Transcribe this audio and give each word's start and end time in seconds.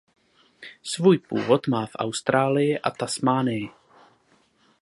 Svůj 0.83 1.17
původ 1.17 1.67
má 1.67 1.85
v 1.85 1.91
Austrálii 1.99 2.79
a 2.79 2.91
Tasmánii. 2.91 3.69